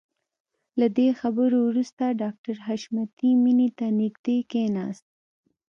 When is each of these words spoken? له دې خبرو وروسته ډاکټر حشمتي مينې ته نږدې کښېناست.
له 0.79 0.87
دې 0.97 1.07
خبرو 1.19 1.57
وروسته 1.69 2.03
ډاکټر 2.21 2.55
حشمتي 2.67 3.31
مينې 3.43 3.69
ته 3.77 3.85
نږدې 3.99 4.37
کښېناست. 4.51 5.05